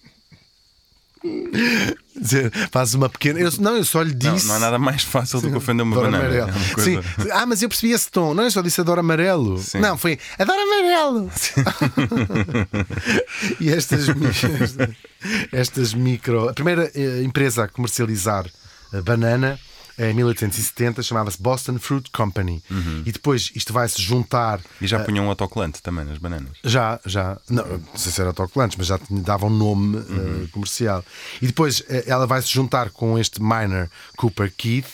[2.15, 3.39] Dizer, Faz uma pequena.
[3.39, 4.47] Eu, não, eu só lhe Não, disse.
[4.47, 6.17] não há nada mais fácil do que ofender uma banana.
[6.17, 6.49] amarelo.
[6.49, 7.29] É uma coisa- Sim.
[7.31, 8.33] Ah, mas eu percebi esse tom.
[8.33, 9.57] Não, eu só disse adoro amarelo.
[9.59, 9.79] Sim.
[9.79, 11.31] Não, foi adoro amarelo.
[13.61, 14.05] e estas,
[15.51, 16.49] estas, micro.
[16.49, 18.45] A primeira eh, empresa a comercializar
[18.93, 19.57] a banana é
[19.99, 22.63] em 1870, chamava-se Boston Fruit Company.
[23.05, 24.59] E depois isto vai se juntar.
[24.59, 24.63] Uhum.
[24.81, 26.57] E já punham um autocolante também nas bananas.
[26.63, 27.37] Já, já.
[27.49, 31.03] Não, não sei se era autocolantes, mas já tinha- dava um nome eh, comercial.
[31.41, 34.87] E depois eh, ela vai se juntar com este miner Cooper Keith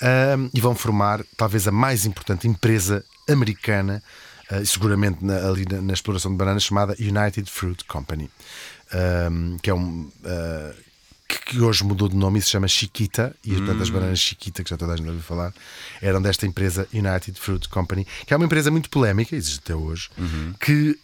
[0.00, 4.02] ahm, e vão formar talvez a mais importante empresa americana,
[4.50, 8.30] eh, seguramente na, ali na, na exploração de bananas, chamada United Fruit Company.
[8.92, 10.08] Ahm, que é um.
[10.24, 10.72] ah,
[11.40, 14.70] que, hoje mudou de nome e se chama Chiquita, e portanto as bananas Chiquita, que
[14.70, 15.52] já toda a gente ouviu falar,
[16.00, 20.08] eram desta empresa United Fruit Company, que é uma empresa muito polémica, existe até hoje,
[20.60, 20.98] que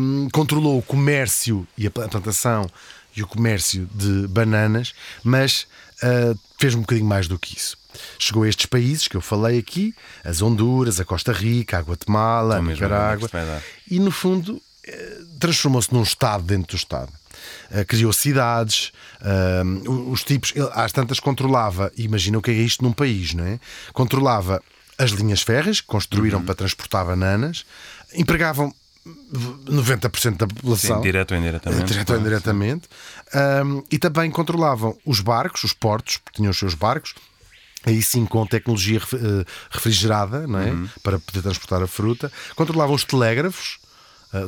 [0.00, 2.70] hum, controlou o comércio e a plantação
[3.16, 4.92] e o comércio de bananas,
[5.24, 5.66] mas
[6.02, 7.78] uh, fez um bocadinho mais do que isso.
[8.18, 12.56] Chegou a estes países que eu falei aqui, as Honduras, a Costa Rica, a Guatemala,
[12.56, 13.62] a Nicarágua, é dar.
[13.90, 17.12] e no fundo eh, transformou-se num Estado dentro do Estado.
[17.70, 19.62] Eh, Criou cidades, eh,
[20.08, 23.58] os tipos, ele, às tantas controlava, imagina o que é isto num país, não é?
[23.92, 24.62] Controlava
[24.98, 26.44] as linhas férreas que construíram Uhum.
[26.46, 27.64] para transportar bananas,
[28.14, 28.72] empregavam
[29.64, 30.96] 90% da população.
[30.96, 31.82] Sim, direto ou indiretamente.
[31.82, 32.88] Eh, Direto ou indiretamente.
[33.64, 37.14] Um, e também controlavam os barcos, os portos, porque tinham os seus barcos.
[37.84, 40.70] Aí sim, com tecnologia eh, refrigerada, não é?
[40.72, 40.88] Uhum.
[41.04, 42.32] Para poder transportar a fruta.
[42.56, 43.78] Controlavam os telégrafos,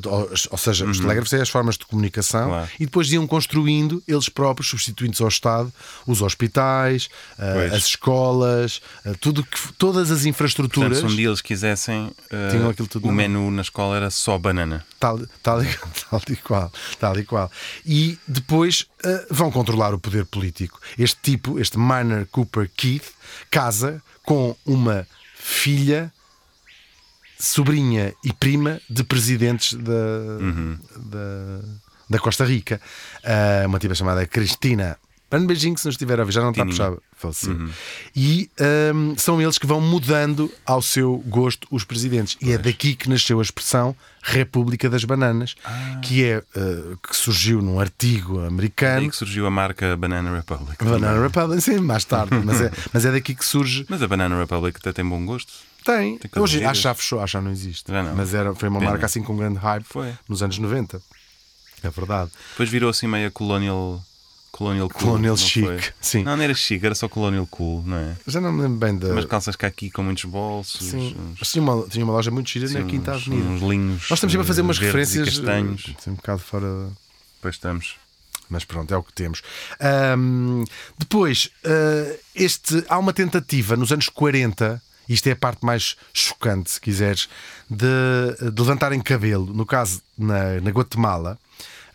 [0.05, 2.43] ou, ou seja, os telégrafos é as formas de comunicação.
[2.43, 2.49] Uhum.
[2.49, 2.71] Claro.
[2.79, 5.73] E depois iam construindo, eles próprios, substituindo-se ao Estado,
[6.07, 7.73] os hospitais, eh, Pois.
[7.73, 10.91] as escolas, eh, tudo que, todas as infraestruturas.
[10.91, 12.49] Portanto, se um dia eles quisessem, eh,
[12.89, 14.85] tudo o menu na escola era só banana.
[14.99, 15.69] Tal, tal, e,
[16.11, 17.51] tal e qual, tal e qual.
[17.85, 20.81] E depois eh, vão controlar o poder político.
[20.99, 23.11] Este tipo, este Minor Cooper Keith,
[23.51, 25.07] casa com uma
[25.39, 26.13] filha,
[27.39, 29.93] sobrinha e prima de presidentes da,
[30.97, 31.61] da,
[32.11, 32.81] da Costa Rica.
[33.23, 34.99] Eh, uma tipa chamada Cristina.
[35.31, 37.69] Grande beijinho se não estiver a ver, já não está a puxar, faleceu.
[38.17, 42.39] E ehm, são eles que vão mudando ao seu gosto os presidentes.
[42.41, 45.55] E é daqui que nasceu a expressão República das Bananas,
[46.03, 49.03] que é eh, que surgiu num artigo americano.
[49.03, 50.83] Aí que surgiu a marca Banana Republic.
[50.83, 53.85] Banana Republic, sim, mais tarde, mas é, mas é daqui que surge.
[53.87, 55.53] Mas a Banana Republic até tem bom gosto.
[55.97, 56.71] Tem, Tem hoje giras.
[56.71, 57.91] acho que já fechou, acho que já não existe.
[57.91, 58.15] Já não.
[58.15, 58.91] Mas era, foi uma Pena.
[58.91, 60.13] marca assim com grande hype Foi.
[60.29, 61.01] nos anos 90.
[61.83, 62.31] É verdade.
[62.51, 64.03] Depois virou assim meio colonial.
[64.51, 65.01] Colonial cool.
[65.09, 65.81] Colonial não chic, foi?
[66.01, 66.23] sim.
[66.25, 68.17] Não, não era chic, era só colonial cool, não é?
[68.27, 69.09] Já não me lembro bem da.
[69.09, 70.89] Umas calças cá aqui com muitos bolsos.
[70.91, 73.49] Sim, uns- mas tinha uma, tinha uma loja muito gira na Quinta uns- Avenida.
[73.51, 74.03] Uns linhos.
[74.11, 75.29] Nós estamos sempre a fazer eh, umas referências.
[75.29, 75.85] castanhos.
[75.99, 76.67] assim, um bocado fora.
[77.37, 77.97] Depois estamos.
[78.51, 79.43] Mas pronto, é o que temos.
[79.79, 80.65] Ahm,
[80.99, 86.71] depois, ah, este, há uma tentativa nos anos 40, isto é a parte mais chocante,
[86.71, 87.29] se quiseres,
[87.69, 89.53] de, de levantarem cabelo.
[89.53, 91.39] No caso, na, na Guatemala,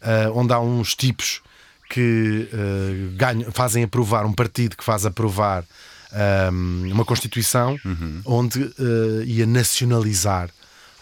[0.01, 1.41] ah, onde há uns tipos
[1.89, 5.63] que ah, ganham, fazem aprovar, um partido que faz aprovar
[6.11, 7.77] ahm, uma Constituição
[8.25, 10.49] onde ah, ia nacionalizar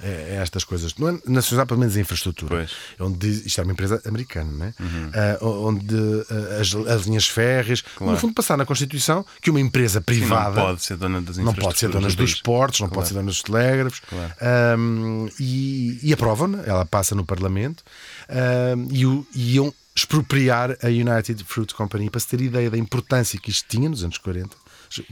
[0.02, 0.96] eh, estas coisas.
[0.96, 2.56] Não é nacionalizar, pelo menos a infraestrutura.
[2.56, 2.72] Pois.
[3.00, 4.74] Onde diz- isto é uma empresa americana, não é?
[5.14, 5.96] Ah, onde
[6.30, 10.56] ah, as, as linhas férreas, no fundo, passar na Constituição que uma empresa Sim, privada
[10.60, 12.42] não pode ser dona das não pode ser dona dos país.
[12.42, 14.00] portos, não pode ser dona dos telégrafos.
[14.02, 14.34] Claro.
[14.42, 17.84] Ahm, e, e aprovam-na, ela passa no Parlamento
[18.30, 22.78] ahm, e, o- e iam expropriar a United Fruit Company para se ter ideia da
[22.78, 24.56] importância que isto tinha nos anos 40,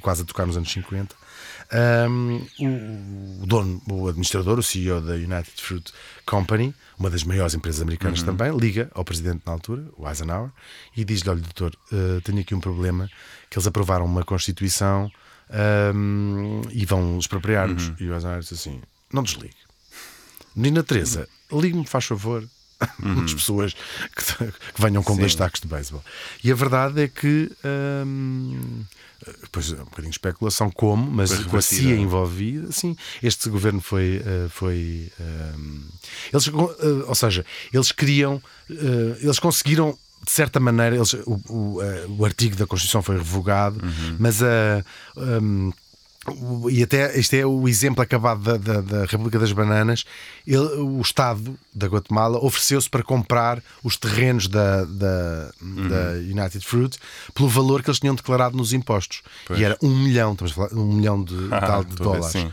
[0.01, 1.15] quase a tocar nos anos 50.
[1.71, 5.91] Ahm, o, dono, o administrador, o CEO da United Fruit
[6.25, 10.49] Company, uma das maiores empresas americanas também, liga ao presidente na altura, o Eisenhower,
[10.95, 13.09] e diz-lhe: Olha, doutor, eh, tenho aqui um problema
[13.49, 15.11] que eles aprovaram uma Constituição
[15.49, 17.93] ahm, e vão expropriar-nos.
[17.99, 18.81] E o Eisenhower disse assim:
[19.13, 19.55] Não desligue.
[20.55, 22.43] Menina Teresa, ligue-me, faz favor.
[23.25, 26.03] As pessoas que, que venham com dois tacos de beisebol.
[26.43, 27.51] E a verdade é que.
[28.05, 28.83] hum,
[29.51, 31.61] Pois é um bocadinho de especulação como, mas Pois com a.
[31.61, 34.21] CIA envolvida, sim, este governo foi.
[34.25, 35.11] eh, foi
[35.57, 35.83] hum,
[36.31, 36.51] eles, eh,
[37.05, 38.41] ou seja, eles queriam.
[38.69, 39.97] eh, eles conseguiram.
[40.23, 41.79] De certa maneira, eles, o, o,
[42.17, 43.81] o artigo da Constituição foi revogado,
[44.19, 44.83] mas a.
[45.41, 45.73] hum, o-
[46.69, 50.05] e até este é o exemplo acabado da, da, da República das Bananas.
[50.45, 56.97] Ele, o Estado da Guatemala ofereceu-se para comprar os terrenos da, da, da United Fruit
[57.33, 59.21] pelo valor que eles tinham declarado nos impostos.
[59.55, 62.27] E era um milhão, estamos a falar, um milhão de, Ah, de dólares.
[62.27, 62.51] sim.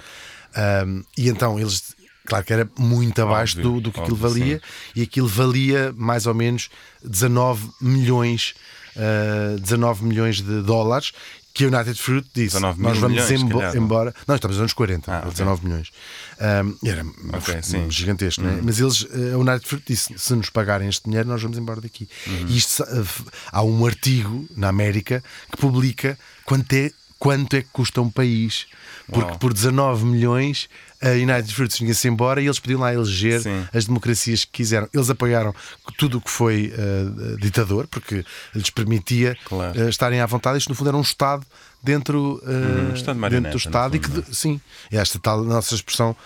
[0.87, 4.61] Um, e então eles, claro que era muito abaixo Óbvio, do, do que aquilo valia,
[4.95, 6.71] e aquilo valia mais ou menos
[7.05, 8.55] 19 milhões,
[8.97, 11.13] uh, 19 milhões de dólares.
[11.57, 14.15] Que a United Fruit disse: 19 Nós vamos milhões, embo- calhar, embora.
[14.29, 15.31] Não, estamos nos anos 40, Ah, ok.
[15.31, 15.91] 19 milhões.
[16.39, 17.79] Um, era Ok, um.
[17.79, 17.91] Uhum.
[17.91, 18.61] gigantesco, é?
[18.63, 21.81] Mas eles, eh, a United Fruit disse: se nos pagarem este dinheiro, nós vamos embora
[21.81, 22.07] daqui.
[22.27, 22.47] Uhum.
[22.49, 23.05] E isto, eh,
[23.51, 26.93] há um artigo na América que publica quanto é,
[27.27, 28.67] quanto é que custa um país.
[29.07, 29.39] Porque Uau.
[29.39, 30.69] por 19 milhões
[31.01, 33.65] a United Fruit tinha-se embora e eles podiam lá eleger Sim.
[33.73, 34.89] as democracias que quiseram.
[34.93, 35.55] Eles apoiaram
[35.97, 39.81] tudo o que foi eh, ditador, porque lhes permitia Claro.
[39.81, 40.59] eh, estarem à vontade.
[40.59, 41.47] Isto, no fundo, era um Estado
[41.83, 44.61] dentro, um Estado de dentro do Estado e que, de- sim,
[44.91, 46.17] é esta tal nossa expressão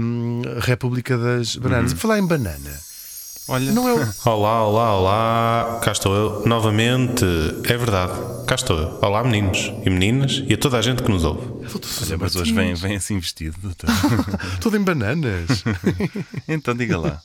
[0.00, 1.92] hum, República das Bananas.
[1.92, 1.98] Uhum.
[1.98, 2.80] Falar em banana,
[3.48, 3.98] Olha, Não é o.
[4.28, 7.24] Olá, olá, olá, cá estou eu novamente.
[7.68, 8.12] É verdade,
[8.44, 8.98] cá estou eu.
[9.00, 11.46] Olá, meninos e meninas e a toda a gente que nos ouve.
[12.02, 13.88] olha, mas hoje vem, vem assim vestido, doutor.
[14.60, 15.62] Tudo em bananas.
[16.48, 17.22] então diga lá.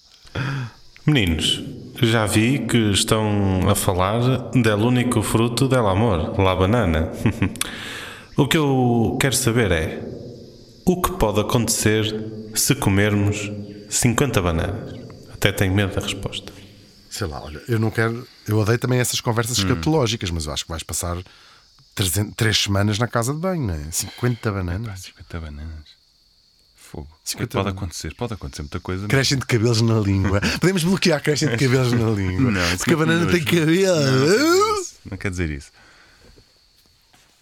[1.07, 1.63] Meninos,
[2.03, 7.11] já vi que estão a falar del único fruto del amor, la banana.
[8.37, 10.07] o que eu quero saber é
[10.85, 12.05] o que pode acontecer
[12.53, 13.51] se comermos
[13.89, 15.00] 50 bananas?
[15.41, 16.53] Até tenho medo da resposta.
[17.09, 18.27] Sei lá, olha, eu não quero.
[18.47, 19.63] Eu odeio também essas conversas Hum.
[19.67, 21.17] escatológicas, mas eu acho que vais passar
[21.95, 23.89] 300 três semanas na casa de banho, não é?
[23.91, 24.99] 50 bananas.
[25.01, 25.99] 50 bananas.
[26.75, 27.07] Fogo.
[27.11, 28.13] O que 50 pode acontecer?
[28.13, 29.07] Pode acontecer muita coisa.
[29.07, 30.39] Crescem de cabelos na língua.
[30.61, 32.51] Podemos bloquear crescem de cabelos na língua.
[32.51, 34.85] Não, porque a não é banana tem cabelo.
[35.09, 35.71] Não quer dizer isso.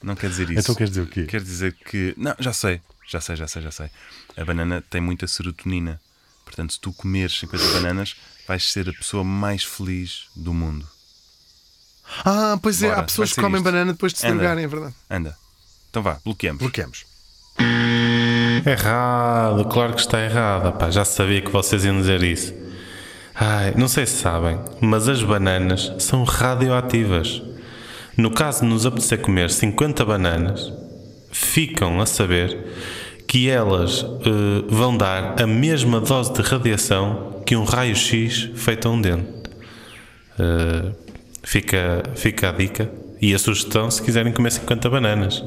[0.02, 0.60] Não quer dizer isso.
[0.62, 1.26] Então quer dizer o quê?
[1.26, 2.14] Quer dizer que.
[2.16, 2.80] Não, já sei.
[3.06, 3.90] Já sei, já sei, já sei.
[4.38, 6.00] A banana tem muita serotonina.
[6.50, 8.16] Portanto, se tu comeres 50 bananas,
[8.48, 10.84] vais ser a pessoa mais feliz do mundo.
[12.26, 13.64] Ah, pois é, Bora, há pessoas que comem isto.
[13.66, 14.96] banana depois de se drogarem, é verdade.
[15.08, 15.38] Anda.
[15.92, 16.60] Então vá, bloqueamos.
[16.60, 17.06] Bloqueamos.
[18.66, 20.76] Errado, claro que está errado.
[20.76, 22.52] Pá, já sabia que vocês iam dizer isso.
[23.36, 27.44] Ai, não sei se sabem, mas as bananas são radioativas.
[28.18, 30.74] No caso de nos apetecer comer 50 bananas,
[31.32, 32.58] ficam a saber
[33.30, 38.92] que elas eh, vão dar a mesma dose de radiação que um raio-x feito a
[38.92, 39.28] um dente.
[40.40, 40.92] Eh,
[41.44, 45.44] fica, fica a dica e a sugestão se quiserem comer 50 bananas.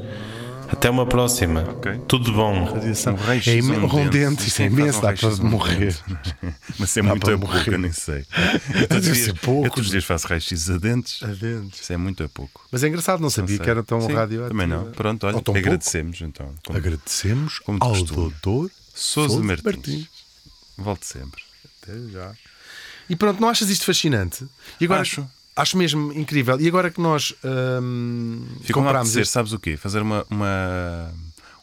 [0.73, 1.61] Até uma próxima.
[1.69, 2.01] Ok.
[2.07, 2.65] Tudo de bom.
[2.65, 3.15] Radiação.
[3.45, 4.09] É imen- um um dente.
[4.09, 5.95] dente, isso é imenso, dá para morrer.
[6.79, 7.73] Mas é Dá muito a pouco, morrer.
[7.73, 8.25] eu nem sei.
[8.73, 9.65] Eu todos, dias, pouco.
[9.67, 11.21] eu todos os dias faço raio-x a dentes.
[11.23, 11.79] A dentes.
[11.81, 12.65] Isso é muito a pouco.
[12.71, 14.01] Mas é engraçado, não sabia Não que era tão.
[14.01, 14.49] Sim, radioativo.
[14.49, 14.91] Também não.
[14.91, 15.59] Pronto, olha, tão pouco.
[15.59, 16.53] agradecemos então.
[16.65, 18.15] Como Agradecemos Como ao costume.
[18.15, 20.07] doutor Sousa Sousa Martins.
[20.77, 21.41] Volte sempre.
[21.81, 22.31] Até já.
[23.09, 24.45] E pronto, não achas isto fascinante?
[24.81, 25.27] E agora, Acho.
[25.55, 26.59] Acho mesmo incrível.
[26.59, 27.33] E agora que nós
[27.81, 29.31] hum, comprámos apetecer, este...
[29.31, 29.77] sabes o quê?
[29.77, 31.13] Fazer uma, uma-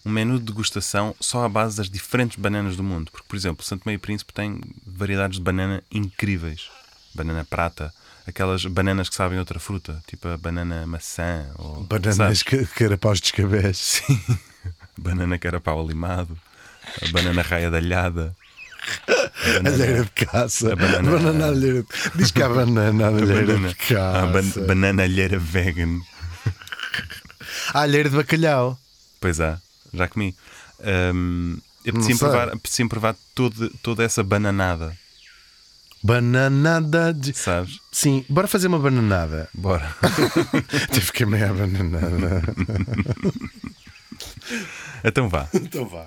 [0.04, 3.10] um menu de degustação só à base das diferentes bananas do mundo.
[3.10, 6.68] Porque, por exemplo, Santo Meio Príncipe tem variedades de banana incríveis.
[7.14, 7.92] Banana prata,
[8.26, 12.42] aquelas bananas que sabem outra fruta, tipo a banana maçã ou Bananas, sabes?
[12.44, 14.02] ca- carapaus de escabés.
[14.96, 16.38] banana carapau limado,
[17.02, 18.20] a banana raia de alhada.
[18.20, 18.39] a banana-
[19.64, 20.72] Alheira de caça.
[20.72, 21.84] A banana- banana alheira.
[22.14, 24.18] Diz que há banana alheira banana, de caça.
[24.22, 26.00] a ban- banana alheira vegan.
[27.74, 28.78] Há alheira de bacalhau.
[29.20, 29.58] Pois há,
[29.92, 30.34] já comi.
[31.14, 32.16] Um, eu sei.
[32.16, 34.96] provar, apetecia provar todo, toda essa bananada,
[36.02, 37.34] Bananada de...
[37.34, 37.78] sabes?
[37.92, 39.48] Sim, bora fazer uma bananada.
[39.52, 39.94] Bora.
[40.92, 42.42] Tive que meia bananada.
[45.04, 45.46] então vá.
[45.54, 46.06] então vá.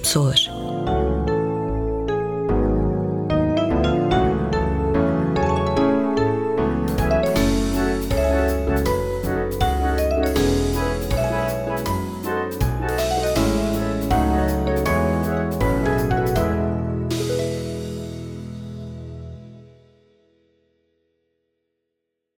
[0.00, 0.49] Pessoas.